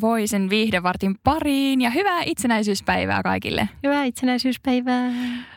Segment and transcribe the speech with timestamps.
[0.00, 3.68] Voisen viihdevartin pariin ja hyvää itsenäisyyspäivää kaikille.
[3.82, 5.12] Hyvää itsenäisyyspäivää.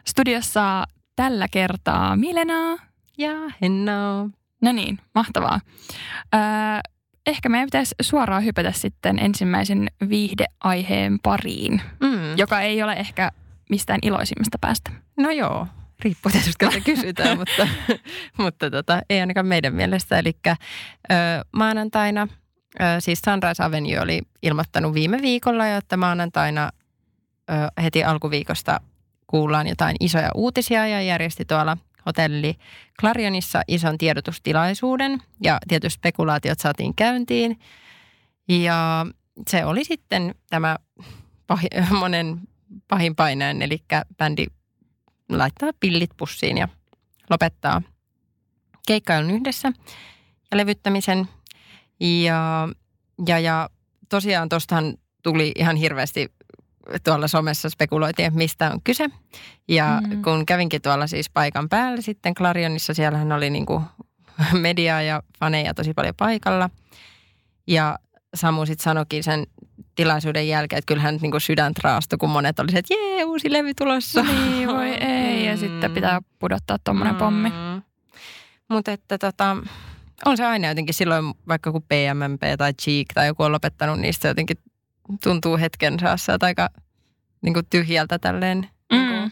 [0.07, 0.83] Studiossa
[1.15, 2.77] tällä kertaa Milena.
[3.18, 4.29] Ja Henna.
[4.61, 5.59] No niin, mahtavaa.
[6.35, 6.39] Öö,
[7.27, 12.37] ehkä meidän pitäisi suoraan hypätä sitten ensimmäisen viihdeaiheen pariin, mm.
[12.37, 13.32] joka ei ole ehkä
[13.69, 14.91] mistään iloisimmasta päästä.
[15.18, 15.68] No joo,
[15.99, 17.68] riippuu tietysti, kun kysytään, mutta,
[18.37, 20.19] mutta tota, ei ainakaan meidän mielestä.
[20.19, 20.55] Eli ö,
[21.51, 22.27] maanantaina–
[23.00, 26.71] siis Sunrise Avenue oli ilmoittanut viime viikolla, että maanantaina
[27.84, 28.82] heti alkuviikosta
[29.28, 32.55] kuullaan jotain isoja uutisia ja järjesti tuolla hotelli
[33.00, 37.59] Clarionissa ison tiedotustilaisuuden ja tietysti spekulaatiot saatiin käyntiin.
[38.47, 39.06] Ja
[39.50, 40.78] se oli sitten tämä
[41.47, 41.67] pahi,
[42.00, 42.41] monen
[42.88, 43.83] pahin paineen, eli
[44.17, 44.45] bändi
[45.30, 46.67] laittaa pillit pussiin ja
[47.30, 47.81] lopettaa
[48.88, 49.72] keikkailun yhdessä
[50.52, 51.28] ja levyttämisen
[52.02, 52.69] ja,
[53.27, 53.69] ja, ja
[54.09, 56.31] tosiaan tuostahan tuli ihan hirveästi
[57.03, 59.09] tuolla somessa spekuloitiin, että mistä on kyse.
[59.67, 60.22] Ja mm.
[60.22, 63.83] kun kävinkin tuolla siis paikan päällä sitten Clarionissa, siellähän oli niin kuin
[64.53, 66.69] mediaa ja faneja tosi paljon paikalla.
[67.67, 67.99] Ja
[68.35, 69.47] Samu sitten sanoikin sen
[69.95, 73.53] tilaisuuden jälkeen, että kyllähän nyt niin kuin sydän raastui, kun monet oli että jee, uusi
[73.53, 74.23] levy tulossa.
[74.31, 75.45] Niin, voi ei.
[75.45, 75.59] Ja mm.
[75.59, 77.19] sitten pitää pudottaa tuommoinen mm.
[77.19, 77.52] pommi.
[78.69, 79.57] Mutta että tota,
[80.25, 84.28] on se aina jotenkin silloin, vaikka kun PMMP tai Cheek tai joku on lopettanut, niistä
[84.28, 84.58] jotenkin
[85.23, 86.69] tuntuu hetken saassa aika
[87.41, 88.67] niin kuin tyhjältä tälleen.
[88.94, 88.97] Mm.
[88.97, 89.31] Niin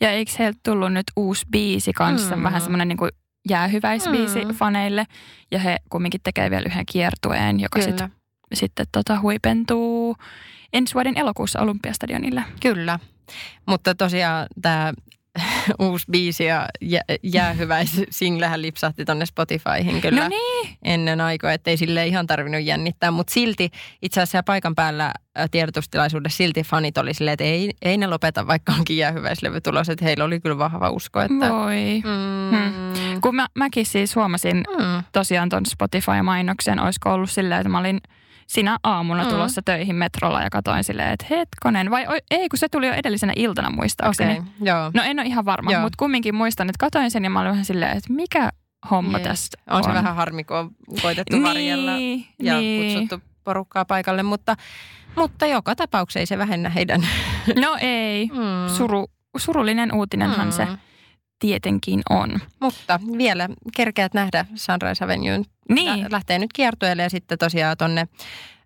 [0.00, 2.42] ja eikö heiltä tullut nyt uusi biisi kanssa, mm.
[2.42, 3.10] vähän semmoinen niin kuin
[3.50, 4.54] jäähyväisbiisi mm.
[4.54, 5.06] faneille.
[5.50, 8.12] Ja he kumminkin tekee vielä yhden kiertueen, joka sitten
[8.54, 10.16] sit, tota, huipentuu
[10.72, 12.44] ensi vuoden elokuussa Olympiastadionille.
[12.60, 12.98] Kyllä,
[13.66, 14.92] mutta tosiaan tämä
[15.88, 16.68] uusi biisi ja
[17.22, 17.78] jää hyvä
[18.10, 20.76] singlehän lipsahti tonne Spotifyhin kyllä no niin.
[20.82, 23.10] ennen aikaa, ettei sille ihan tarvinnut jännittää.
[23.10, 23.70] Mutta silti
[24.02, 25.12] itse asiassa paikan päällä
[25.50, 29.88] tiedotustilaisuudessa silti fanit oli silleen, että ei, ei ne lopeta, vaikka onkin jäähyväislevy tulos.
[29.88, 31.20] Että heillä oli kyllä vahva usko.
[31.20, 32.02] Että, Voi.
[32.04, 33.20] Mm, hmm.
[33.20, 35.02] Kun mä, mäkin siis huomasin mm.
[35.12, 38.00] tosiaan ton Spotify-mainoksen, olisiko ollut silleen, että mä olin–
[38.48, 39.30] sinä aamuna mm.
[39.30, 43.32] tulossa töihin metrolla ja katoin silleen, että hetkonen, vai ei, kun se tuli jo edellisenä
[43.36, 44.32] iltana muistaakseni.
[44.32, 44.90] Okay, joo.
[44.94, 47.64] No en ole ihan varma, mutta kumminkin muistan, että katoin sen ja mä olin vähän
[47.64, 48.50] silleen, että mikä
[48.90, 49.28] homma yes.
[49.28, 49.76] tästä on.
[49.76, 50.70] On se vähän harmi, kun on
[51.02, 51.92] koitettu niin, varjella
[52.42, 53.00] ja niin.
[53.00, 54.56] kutsuttu porukkaa paikalle, mutta,
[55.16, 57.06] mutta joka tapauksessa ei se vähennä heidän.
[57.60, 58.74] No ei, mm.
[58.76, 60.52] Suru, surullinen uutinenhan mm.
[60.52, 60.68] se
[61.38, 62.40] tietenkin on.
[62.60, 65.40] Mutta vielä kerkeät nähdä Sunrise Avenue.
[65.68, 66.06] Niin.
[66.10, 68.08] Lähtee nyt kiertueelle ja sitten tosiaan tonne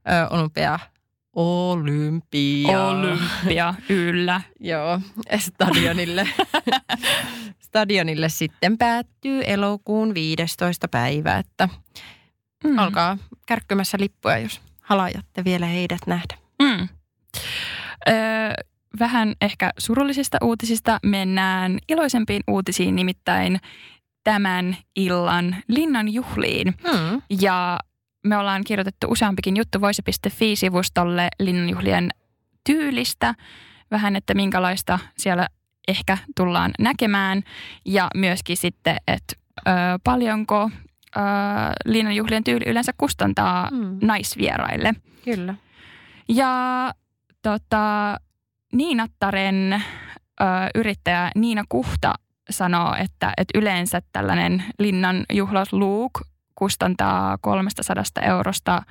[0.08, 0.78] ö, Olympia
[1.36, 2.80] Olympia.
[2.80, 4.40] Olympia, yllä.
[4.60, 5.00] Joo,
[5.38, 6.28] stadionille.
[7.66, 10.88] stadionille sitten päättyy elokuun 15.
[10.88, 11.68] päivä, että
[12.64, 12.78] mm.
[12.78, 16.36] olkaa kärkkymässä lippuja, jos halajatte vielä heidät nähdä.
[16.62, 16.88] Mm.
[18.08, 18.52] Öö,
[18.98, 23.60] vähän ehkä surullisista uutisista mennään iloisempiin uutisiin, nimittäin
[24.24, 26.66] tämän illan Linnan juhliin.
[26.68, 27.22] Mm.
[27.40, 27.78] Ja
[28.24, 32.10] me ollaan kirjoitettu useampikin juttu voise.fi-sivustolle linnanjuhlien
[32.66, 33.34] tyylistä,
[33.90, 35.48] vähän, että minkälaista siellä
[35.88, 37.42] ehkä tullaan näkemään
[37.84, 39.70] ja myöskin sitten, että ö,
[40.04, 40.70] paljonko
[41.16, 41.20] ö,
[41.84, 43.98] linnanjuhlien tyyli yleensä kustantaa mm.
[44.02, 44.94] naisvieraille.
[45.24, 45.54] Kyllä.
[46.28, 46.94] Ja
[47.42, 48.16] tota,
[48.72, 50.44] Niinattaren ö,
[50.74, 52.14] yrittäjä Niina Kuhta
[52.50, 56.20] sanoo, että, että yleensä tällainen linnan juhlasluuk
[56.54, 58.82] kustantaa 300 eurosta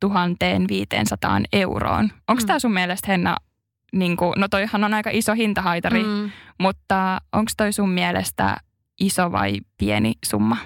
[0.00, 2.10] 1500 euroon.
[2.28, 2.46] Onko mm.
[2.46, 3.36] tämä sun mielestä, Henna,
[3.92, 6.30] niin kuin, no toihan on aika iso hintahaitari, mm.
[6.58, 8.56] mutta onko toi sun mielestä
[9.00, 10.56] iso vai pieni summa?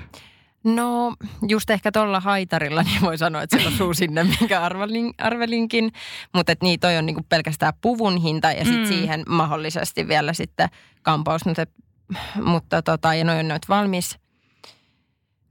[0.65, 1.15] No
[1.49, 5.93] just ehkä tuolla haitarilla niin voi sanoa, että se osuu sinne, minkä arvelin, arvelinkin.
[6.35, 8.89] Mutta niin, toi on niinku pelkästään puvun hinta ja sitten mm.
[8.89, 10.69] siihen mahdollisesti vielä sitten
[11.03, 11.45] kampaus.
[11.45, 11.67] Mutta,
[12.43, 14.19] mutta tota, ja noin on nyt valmis.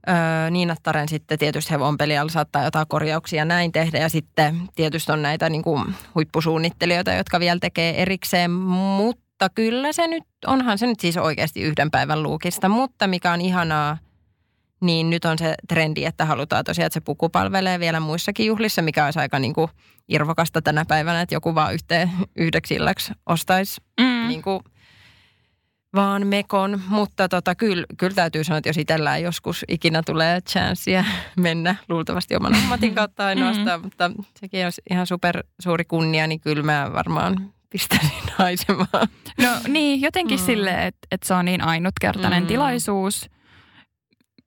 [0.08, 3.98] Öö, Niinattaren sitten tietysti hevonpelialla saattaa jotain korjauksia näin tehdä.
[3.98, 5.84] Ja sitten tietysti on näitä niinku
[6.14, 8.50] huippusuunnittelijoita, jotka vielä tekee erikseen.
[8.50, 12.68] Mutta kyllä se nyt, onhan se nyt siis oikeasti yhden päivän luukista.
[12.68, 13.98] Mutta mikä on ihanaa–
[14.86, 18.82] niin nyt on se trendi, että halutaan tosiaan, että se puku palvelee vielä muissakin juhlissa,
[18.82, 19.70] mikä olisi aika niin kuin
[20.08, 24.28] irvokasta tänä päivänä, että joku vaan yhteen, yhdeksi illaksi ostaisi mm.
[24.28, 24.60] niin kuin
[25.94, 26.80] vaan mekon.
[26.88, 31.04] Mutta tota, kyllä, kyllä täytyy sanoa, että jos itsellään joskus ikinä tulee chanssia
[31.36, 33.84] mennä luultavasti oman ammatin kautta ainoastaan, mm.
[33.84, 34.10] mutta
[34.40, 39.08] sekin olisi ihan super suuri kunnia, niin kyllä mä varmaan pistäisin haisemaan.
[39.42, 40.46] No niin, jotenkin mm.
[40.46, 42.46] silleen, että, että se on niin ainutkertainen mm.
[42.46, 43.30] tilaisuus,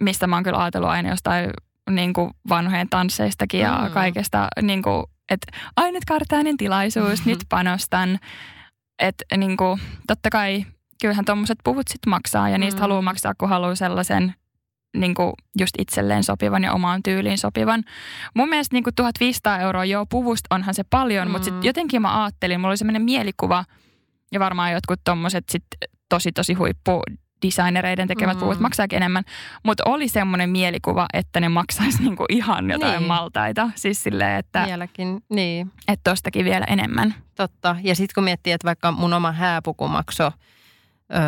[0.04, 1.50] mistä mä oon kyllä ajatellut aina jostain
[1.90, 3.94] niin kuin vanhojen tansseistakin ja mm.
[3.94, 7.30] kaikesta, niin kuin, että ainutkartainen tilaisuus, mm-hmm.
[7.30, 8.20] nyt panostan.
[9.00, 10.66] Että niin kuin, totta kai
[11.02, 12.82] kyllähän tuommoiset puvut sitten maksaa ja niistä mm.
[12.82, 14.34] haluaa maksaa, kun haluaa sellaisen
[14.98, 17.84] niin kuin just itselleen sopivan ja omaan tyyliin sopivan.
[18.34, 21.32] Mun mielestä niin kuin 1500 euroa, joo, puvusta onhan se paljon, mm.
[21.32, 23.66] mutta sitten jotenkin mä ajattelin, mulla oli semmoinen mielikuva,
[24.32, 27.02] ja varmaan jotkut tommoset sitten tosi tosi huippu
[27.46, 28.40] designereiden tekemät mm.
[28.40, 29.24] puvut maksaakin enemmän,
[29.64, 33.08] mutta oli semmoinen mielikuva, että ne maksaisi niinku ihan jotain niin.
[33.08, 33.70] maltaita.
[33.76, 35.72] Siis silleen, että, Vieläkin, niin.
[35.88, 37.16] että tostakin vielä enemmän.
[37.36, 37.76] Totta.
[37.84, 40.32] Ja sitten kun miettii, että vaikka mun oma hääpuku maksoi
[41.14, 41.20] öö,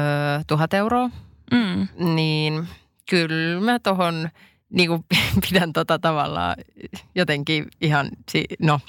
[0.47, 1.09] tuhat euroa,
[1.51, 1.87] mm.
[2.15, 2.67] niin
[3.09, 4.29] kyllä mä tohon
[4.73, 5.05] niin kuin
[5.49, 6.55] pidän tota tavallaan
[7.15, 8.09] jotenkin ihan,
[8.61, 8.79] no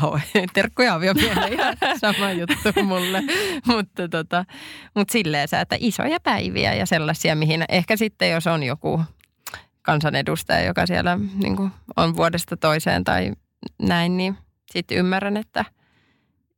[0.00, 3.22] kauhean, terkkuja aviomiehelle ihan sama juttu mulle.
[3.66, 4.44] mutta tota,
[4.94, 9.00] mut silleen sä, että isoja päiviä ja sellaisia, mihin ehkä sitten jos on joku
[9.82, 13.32] kansanedustaja, joka siellä niin kuin on vuodesta toiseen tai
[13.82, 14.38] näin, niin
[14.72, 15.64] sitten ymmärrän, että–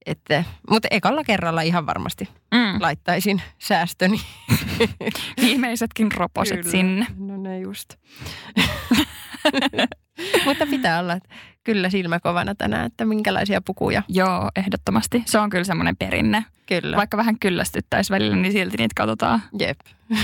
[0.07, 2.81] että, mutta ekalla kerralla ihan varmasti mm.
[2.81, 4.21] laittaisin säästöni.
[5.43, 6.71] Viimeisetkin roposet Kyllä.
[6.71, 7.07] sinne.
[7.63, 7.95] Just.
[10.47, 11.19] mutta pitää olla
[11.65, 14.03] kyllä silmä kovana tänään, että minkälaisia pukuja.
[14.09, 15.23] Joo, ehdottomasti.
[15.27, 16.45] Se on kyllä semmoinen perinne.
[16.67, 16.97] Kyllä.
[16.97, 19.43] Vaikka vähän kyllästyttäisi välillä, niin silti niitä katsotaan.
[19.59, 19.79] Jep.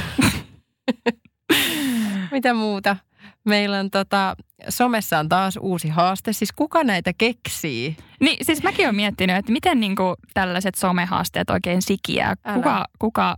[2.33, 2.97] Mitä muuta?
[3.45, 4.37] Meillä on tota,
[4.69, 6.33] somessa on taas uusi haaste.
[6.33, 7.97] Siis kuka näitä keksii?
[8.21, 12.35] Niin, siis mäkin olen miettinyt, että miten niinku tällaiset somehaasteet oikein sikiää.
[12.55, 13.37] Kuka, kuka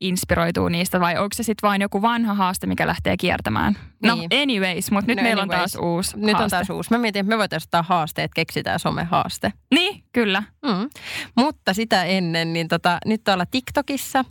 [0.00, 3.76] inspiroituu niistä vai onko se sitten vain joku vanha haaste, mikä lähtee kiertämään?
[4.02, 4.30] No, niin.
[4.42, 5.74] Anyways, mutta nyt no meillä anyways.
[5.74, 6.44] on taas uusi Nyt haaste.
[6.44, 6.90] on taas uusi.
[6.90, 9.52] Mä mietin, että me voitaisiin ottaa haasteet, keksitään somehaaste.
[9.74, 10.42] Niin, kyllä.
[10.62, 10.90] Mm.
[11.34, 14.24] Mutta sitä ennen, niin tota, nyt tuolla TikTokissa,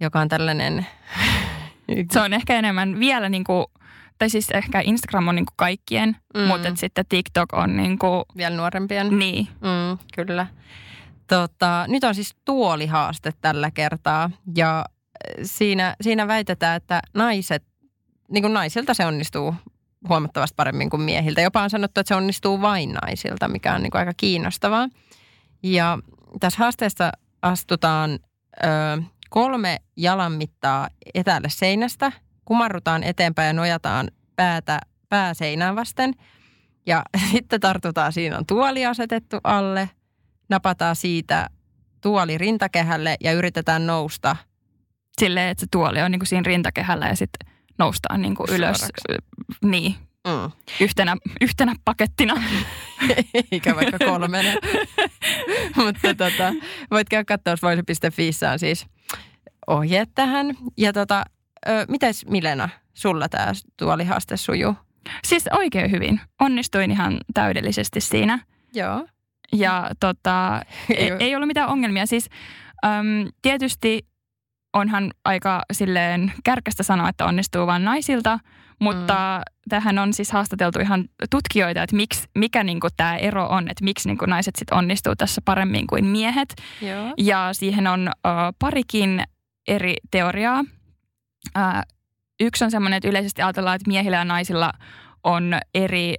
[0.00, 0.86] joka on tällainen...
[2.12, 3.66] Se on ehkä enemmän vielä niin kuin
[4.22, 6.40] tai siis ehkä Instagram on niin kuin kaikkien, mm.
[6.40, 8.24] mutta sitten TikTok on niin kuin...
[8.36, 9.18] Vielä nuorempien.
[9.18, 9.48] Niin.
[9.60, 10.46] Mm, kyllä.
[11.26, 14.84] Tota, nyt on siis tuolihaaste tällä kertaa ja
[15.42, 17.64] siinä, siinä väitetään, että naiset,
[18.30, 19.54] niin kuin naisilta se onnistuu
[20.08, 21.40] huomattavasti paremmin kuin miehiltä.
[21.40, 24.88] Jopa on sanottu, että se onnistuu vain naisilta, mikä on niin kuin aika kiinnostavaa.
[25.62, 25.98] Ja
[26.40, 28.18] tässä haasteessa astutaan
[28.64, 32.12] ö, kolme jalan mittaa etäälle seinästä
[32.44, 36.14] kumarrutaan eteenpäin ja nojataan päätä pääseinään vasten.
[36.86, 37.02] Ja
[37.32, 39.90] sitten tartutaan, siinä on tuoli asetettu alle,
[40.48, 41.50] napataan siitä
[42.00, 44.36] tuoli rintakehälle ja yritetään nousta.
[45.20, 48.88] Silleen, että se tuoli on niin kuin siinä rintakehällä ja sitten noustaan niin kuin ylös.
[49.64, 49.94] Niin,
[50.26, 50.50] mm.
[50.80, 52.42] yhtenä, yhtenä pakettina.
[53.52, 54.48] Eikä vaikka kolmena.
[55.84, 56.52] Mutta tota,
[56.90, 58.86] voit käydä katsoa voise.fi on siis
[59.66, 60.56] ohjeet tähän.
[60.76, 61.24] Ja tota,
[61.68, 64.74] Ö, mites Milena, sulla tämä tuolihaaste sujuu?
[65.24, 66.20] Siis oikein hyvin.
[66.40, 68.38] Onnistuin ihan täydellisesti siinä.
[68.74, 69.06] Joo.
[69.52, 70.62] Ja tota,
[70.96, 72.06] ei, ei ollut mitään ongelmia.
[72.06, 72.28] Siis
[72.84, 74.06] äm, tietysti
[74.72, 78.38] onhan aika silleen kärkästä sanoa, että onnistuu vain naisilta,
[78.78, 79.68] mutta mm.
[79.68, 84.08] tähän on siis haastateltu ihan tutkijoita, että miksi, mikä niinku tämä ero on, että miksi
[84.08, 86.54] niinku naiset sit onnistuu tässä paremmin kuin miehet.
[86.80, 87.14] Joo.
[87.18, 89.22] Ja siihen on ö, parikin
[89.68, 90.64] eri teoriaa.
[91.54, 91.82] Ää,
[92.40, 94.72] yksi on semmoinen, että yleisesti ajatellaan, että miehillä ja naisilla
[95.24, 96.14] on eri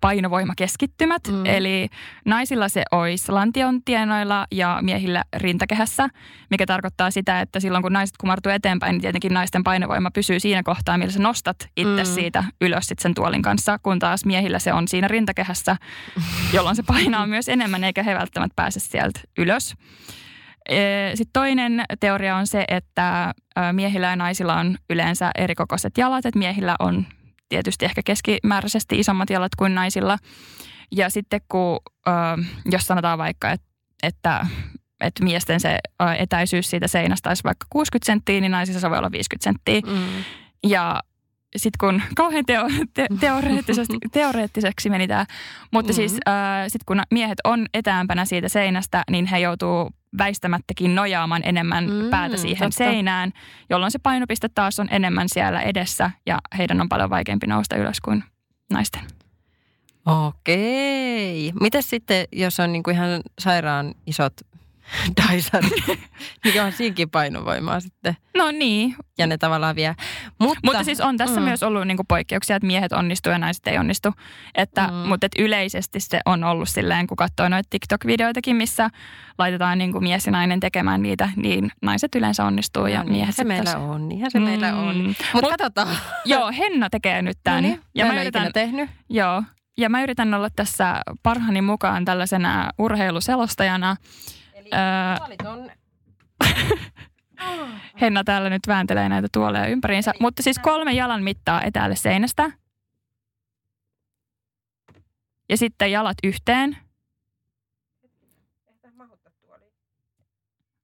[0.00, 1.22] painovoimakeskittymät.
[1.28, 1.46] Mm.
[1.46, 1.88] Eli
[2.24, 6.08] naisilla se olisi lantion tienoilla ja miehillä rintakehässä,
[6.50, 10.62] mikä tarkoittaa sitä, että silloin kun naiset kumartuu eteenpäin, niin tietenkin naisten painovoima pysyy siinä
[10.62, 12.14] kohtaa, millä sä nostat itse mm.
[12.14, 15.76] siitä ylös sit sen tuolin kanssa, kun taas miehillä se on siinä rintakehässä,
[16.54, 19.74] jolloin se painaa myös enemmän, eikä he välttämättä pääse sieltä ylös.
[21.14, 23.34] Sitten toinen teoria on se, että
[23.72, 27.06] miehillä ja naisilla on yleensä erikokoiset jalat, että miehillä on
[27.48, 30.18] tietysti ehkä keskimääräisesti isommat jalat kuin naisilla.
[30.92, 31.78] Ja sitten kun,
[32.70, 33.66] jos sanotaan vaikka, että,
[34.02, 34.46] että,
[35.00, 35.78] että miesten se
[36.18, 39.80] etäisyys siitä seinästä olisi vaikka 60 senttiä, niin naisissa se voi olla 50 senttiä.
[39.80, 40.24] Mm.
[40.66, 41.00] Ja
[41.58, 45.26] sitten kun kauhean teo, te, teoreettisesti, teoreettiseksi meni tämä,
[45.70, 46.08] mutta mm-hmm.
[46.08, 51.90] siis äh, sitten kun miehet on etäämpänä siitä seinästä, niin he joutuu väistämättäkin nojaamaan enemmän
[51.90, 52.84] mm, päätä siihen totta.
[52.84, 53.32] seinään,
[53.70, 58.00] jolloin se painopiste taas on enemmän siellä edessä ja heidän on paljon vaikeampi nousta ylös
[58.00, 58.24] kuin
[58.72, 59.02] naisten.
[60.06, 61.52] Okei.
[61.60, 64.32] Mitäs sitten, jos on niinku ihan sairaan isot
[65.16, 65.62] Dyson,
[66.44, 68.16] mikä on siinkin painovoimaa sitten.
[68.36, 68.96] No niin.
[69.18, 69.94] Ja ne tavallaan vie.
[70.38, 71.44] Mutta, mutta siis on tässä mm.
[71.44, 74.14] myös ollut niinku poikkeuksia, että miehet onnistuu ja naiset ei onnistu.
[74.54, 74.94] Että, mm.
[74.94, 78.90] Mutta et yleisesti se on ollut silleen, kun katsoo noita TikTok-videoitakin, missä
[79.38, 83.44] laitetaan niinku mies ja nainen tekemään niitä, niin naiset yleensä onnistuu ja no, miehet se
[83.44, 83.78] meillä tässä.
[83.78, 84.44] on, niinhän se mm.
[84.44, 84.96] meillä on.
[85.06, 85.96] Mutta Mut, katsotaan.
[86.24, 87.62] Joo, Henna tekee nyt tämän.
[87.62, 88.90] No niin, ja mä, mä yritän, tehnyt.
[89.08, 89.42] Joo,
[89.78, 93.96] ja mä yritän olla tässä parhani mukaan tällaisena urheiluselostajana–
[95.46, 95.70] On...
[98.00, 100.12] Henna täällä nyt vääntelee näitä tuoleja ympäriinsä.
[100.20, 102.50] Mutta siis kolme jalan mittaa etäälle seinästä.
[105.48, 106.76] Ja sitten jalat yhteen.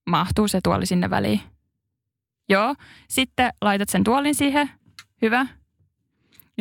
[0.06, 1.40] Mahtuu se tuoli sinne väliin.
[2.48, 2.74] Joo.
[3.08, 4.70] Sitten laitat sen tuolin siihen.
[5.22, 5.46] Hyvä.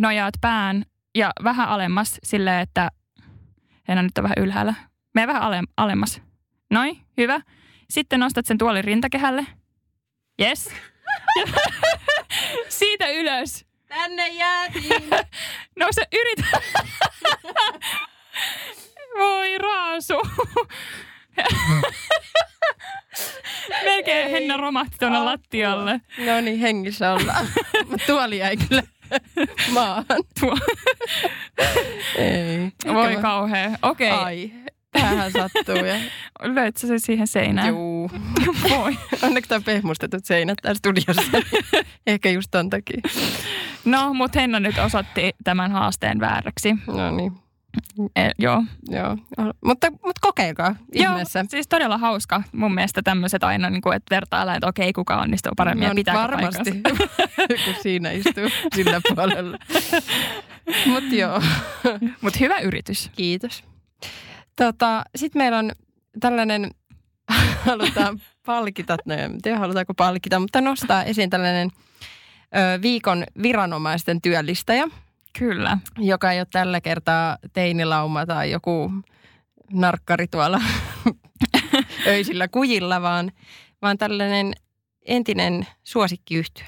[0.01, 2.91] Nojaat pään ja vähän alemmas silleen, että
[3.87, 4.73] Henna nyt on vähän ylhäällä.
[5.13, 6.21] Mene vähän ale- alemmas.
[6.73, 7.41] Noin, hyvä.
[7.89, 9.45] Sitten nostat sen tuolin rintakehälle.
[10.41, 10.69] Yes.
[12.79, 13.65] Siitä ylös.
[13.87, 15.09] Tänne jäätiin.
[15.79, 16.47] no se yritä.
[19.19, 20.21] Voi raasu.
[23.83, 26.01] Melkein Henna romahti tuonne lattialle.
[26.25, 27.47] No niin, hengissä ollaan.
[28.07, 28.83] Tuoli jäi kyllä
[29.71, 30.23] maahan.
[30.39, 30.57] Tuo.
[32.17, 32.71] Ei.
[32.93, 33.69] Voi kauhea.
[33.81, 34.11] Okei.
[34.11, 34.23] Okay.
[34.23, 34.51] Ai.
[34.93, 35.85] Tähän sattuu.
[35.85, 35.95] Ja...
[36.55, 37.67] Löit sä se siihen seinään?
[37.67, 38.11] Juu.
[38.69, 38.97] Voi.
[39.21, 41.37] Onneksi tämä pehmustetut seinät täällä studiossa.
[42.07, 43.01] Ehkä just ton takia.
[43.85, 46.75] No, mutta Henna nyt osoitti tämän haasteen vääräksi.
[46.87, 47.43] No niin.
[48.15, 48.63] E, joo.
[48.89, 49.17] joo.
[49.65, 51.39] Mutta, mutta kokeilkaa ihmeessä.
[51.39, 55.17] Joo, siis todella hauska mun mielestä tämmöiset aina, niin kuin, että vertaillaan, että okei, kuka
[55.17, 56.71] onnistuu paremmin no, ja pitää varmasti,
[57.65, 59.57] kun siinä istuu sillä puolella.
[60.85, 61.41] Mutta joo.
[62.21, 63.11] Mutta hyvä yritys.
[63.15, 63.63] Kiitos.
[64.55, 65.71] Tota, Sitten meillä on
[66.19, 66.71] tällainen,
[67.65, 71.69] halutaan palkita, no en tiedä halutaanko palkita, mutta nostaa esiin tällainen
[72.55, 74.87] ö, viikon viranomaisten työllistäjä.
[75.39, 75.77] Kyllä.
[75.97, 78.91] Joka ei ole tällä kertaa teinilauma tai joku
[79.71, 80.61] narkkari tuolla
[82.07, 83.31] öisillä kujilla, vaan,
[83.81, 84.53] vaan tällainen
[85.05, 86.65] entinen suosikkiyhtiö.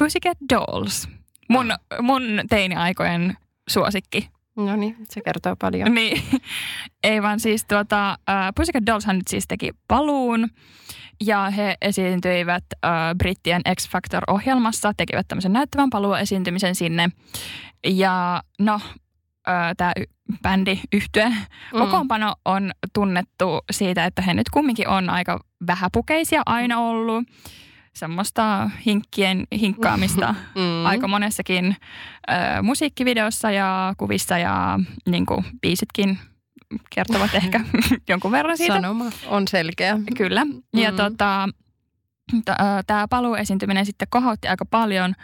[0.00, 1.08] Pussycat Dolls.
[1.48, 3.36] Mun, mun teiniaikojen
[3.68, 5.94] suosikki No niin, se kertoo paljon.
[5.94, 6.22] Niin,
[7.04, 10.48] ei vaan siis tuota, uh, Pussycat Dollshan nyt siis teki paluun
[11.20, 17.08] ja he esiintyivät uh, brittien X Factor-ohjelmassa, tekivät tämmöisen näyttävän paluuesiintymisen sinne.
[17.86, 18.80] Ja no,
[19.76, 19.92] tämä
[20.42, 21.78] bändi yhtye mm.
[21.78, 27.24] kokoonpano on tunnettu siitä, että he nyt kumminkin on aika vähäpukeisia aina ollut
[27.94, 30.86] semmoista hinkkien hinkkaamista mm.
[30.86, 31.76] aika monessakin
[32.30, 36.18] ö, musiikkivideossa ja kuvissa ja niin kuin, biisitkin
[36.94, 37.60] kertovat ehkä
[38.08, 38.74] jonkun verran siitä.
[38.74, 39.98] Sanoma on selkeä.
[40.16, 40.46] Kyllä.
[40.74, 40.96] Ja mm.
[40.96, 41.48] tota,
[42.86, 45.14] tämä paluuesiintyminen sitten kohotti aika paljon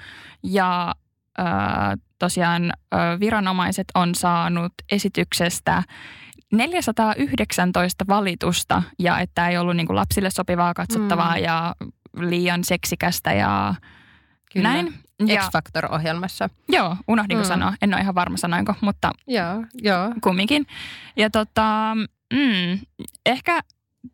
[0.43, 0.95] ja
[1.39, 1.43] ö,
[2.19, 5.83] tosiaan ö, viranomaiset on saanut esityksestä
[6.53, 11.43] 419 valitusta ja että ei ollut niin kuin lapsille sopivaa katsottavaa mm.
[11.43, 11.75] ja
[12.17, 13.75] liian seksikästä ja
[14.53, 14.69] Kyllä.
[14.69, 14.95] näin.
[15.27, 16.49] Ja, X-Factor-ohjelmassa.
[16.69, 17.49] Joo, unohdinko mm.
[17.49, 17.75] sanoa.
[17.83, 20.15] En ole ihan varma sanoinko, mutta joo, joo.
[20.21, 20.67] kumminkin.
[21.17, 21.97] Ja tota,
[22.33, 22.79] mm,
[23.27, 23.61] ehkä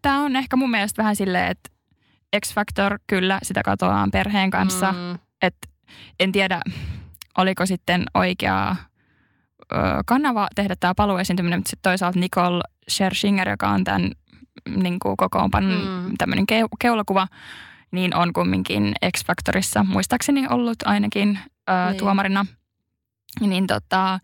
[0.02, 1.70] tämä on ehkä mun mielestä vähän silleen, että
[2.40, 4.92] X-Factor kyllä, sitä katsotaan perheen kanssa.
[4.92, 5.18] Mm.
[5.42, 5.68] Että
[6.20, 6.60] en tiedä,
[7.38, 8.76] oliko sitten oikea
[9.72, 9.76] ö,
[10.06, 14.10] kanava tehdä tämä paluuesiintyminen, mutta sitten toisaalta Nicole Scherzinger, joka on tämän
[14.76, 16.14] niin kuin kokoonpanon mm.
[16.18, 16.46] tämmöinen
[16.78, 17.26] keulakuva,
[17.92, 21.38] niin on kumminkin X-Factorissa muistaakseni ollut ainakin
[21.70, 21.98] ö, niin.
[21.98, 22.46] tuomarina.
[23.40, 24.20] Niin tota,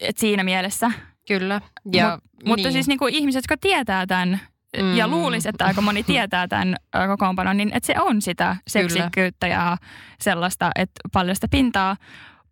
[0.00, 0.90] et siinä mielessä.
[1.28, 1.60] Kyllä.
[1.92, 2.48] Ja, Mut, niin.
[2.48, 4.40] Mutta siis niin kuin ihmiset, jotka tietää tämän
[4.82, 4.96] mm.
[4.96, 6.76] ja luulisi, että aika moni tietää tämän
[7.08, 9.76] kokoonpanon, niin että se on sitä seksikkyyttä ja
[10.20, 11.96] sellaista, että paljon sitä pintaa.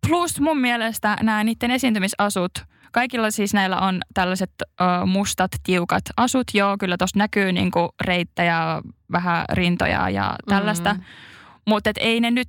[0.07, 2.51] Plus mun mielestä nämä niiden esiintymisasut–
[2.91, 6.47] Kaikilla siis näillä on tällaiset ö, mustat, tiukat asut.
[6.53, 10.93] Joo, kyllä tuossa näkyy niinku reittejä, vähän rintoja ja tällaista.
[10.93, 11.01] Mm.
[11.67, 12.47] Mutta ei ne nyt,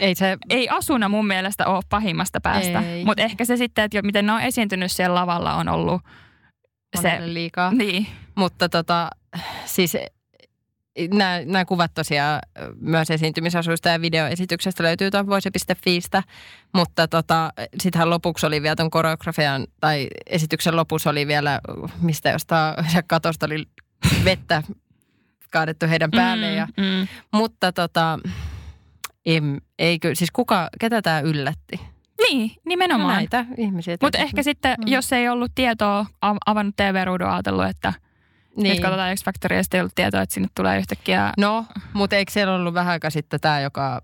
[0.00, 0.38] ei, se...
[0.50, 2.82] ei asuna mun mielestä ole pahimmasta päästä.
[3.04, 6.02] Mutta ehkä se sitten, että miten ne on esiintynyt siellä lavalla on ollut
[6.96, 7.18] on se.
[7.22, 7.70] liikaa.
[7.72, 8.06] Niin.
[8.34, 9.10] Mutta tota,
[9.64, 9.96] siis
[11.08, 12.40] nämä, nämä kuvat tosiaan
[12.80, 16.22] myös esiintymisasuista ja videoesityksestä löytyy tuon voise.fiistä,
[16.74, 21.60] mutta tota, sittenhän lopuksi oli vielä tuon koreografian tai esityksen lopussa oli vielä,
[22.00, 22.74] mistä jostain
[23.06, 23.66] katosta oli
[24.24, 24.62] vettä
[25.50, 26.50] kaadettu heidän päälle.
[26.50, 27.08] Mm, ja, mm.
[27.32, 28.18] Mutta tota,
[29.26, 29.40] ei,
[29.78, 31.80] eikö, siis kuka, ketä tämä yllätti?
[32.20, 33.14] Niin, nimenomaan.
[33.14, 33.96] Näitä ihmisiä.
[34.02, 34.92] Mutta ehkä sitten, mm.
[34.92, 36.06] jos ei ollut tietoa,
[36.46, 37.92] avannut TV-ruudun ajatellut, että
[38.56, 38.70] niin.
[38.70, 41.32] nyt katsotaan X Factoria, ja ei ollut tietoa, että sinne tulee yhtäkkiä...
[41.38, 44.00] No, mutta eikö siellä ollut vähän aikaa sitten tämä, joka...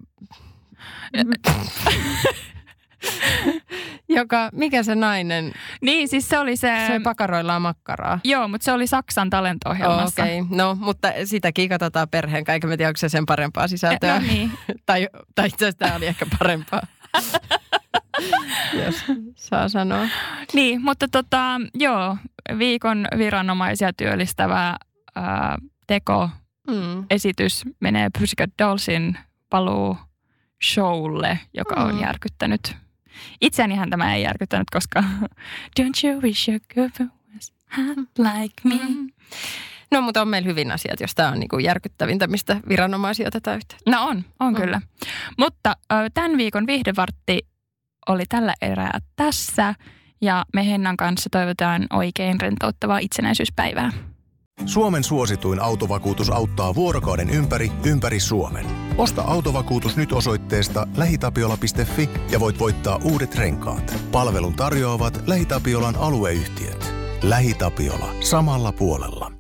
[4.09, 5.53] joka, mikä se nainen?
[5.81, 6.85] Niin, siis se oli se...
[6.87, 8.21] Se pakaroillaan makkaraa.
[8.25, 10.23] Joo, mutta se oli Saksan talento-ohjelmassa.
[10.23, 10.57] Okei, okay.
[10.57, 12.71] no, mutta sitäkin katsotaan perheen kaiken.
[12.71, 14.15] Mä tiedä, onko se sen parempaa sisältöä.
[14.15, 14.53] No, niin.
[14.87, 16.83] tai, tai itse asiassa tämä oli ehkä parempaa.
[18.85, 19.05] jos
[19.37, 20.09] saa sanoa.
[20.53, 22.17] Niin, mutta tota, joo,
[22.59, 24.77] viikon viranomaisia työllistävä
[25.15, 26.31] ää, teko,
[26.71, 27.05] mm.
[27.11, 29.19] esitys menee Pussycat Dollsin
[29.51, 29.97] paluu
[30.73, 31.87] showlle, joka mm.
[31.87, 32.77] on järkyttänyt.
[33.41, 35.05] Itseänihän tämä ei järkyttänyt, koska
[35.81, 37.53] Don't you wish your girlfriend was
[38.19, 38.75] like me?
[38.75, 39.11] Mm.
[39.91, 43.57] No, mutta on meillä hyvin asiat, jos tämä on niin kuin järkyttävintä, mistä viranomaisia otetaan
[43.57, 43.91] yhteyttä.
[43.91, 44.61] No on, on mm.
[44.61, 44.81] kyllä.
[45.39, 45.77] Mutta
[46.15, 47.47] tämän viikon viihdevartti
[48.09, 49.75] oli tällä erää tässä
[50.21, 53.93] ja me Hennan kanssa toivotaan oikein rentouttavaa itsenäisyyspäivää.
[54.67, 58.67] Suomen suosituin autovakuutus auttaa vuorokauden ympäri, ympäri Suomen.
[58.99, 63.95] Osta autovakuutus nyt osoitteesta lähitapiola.fi ja voit voittaa uudet renkaat.
[64.13, 66.93] Palvelun tarjoavat LähiTapiolan alueyhtiöt.
[67.23, 68.15] LähiTapiola.
[68.21, 69.36] Samalla puolella.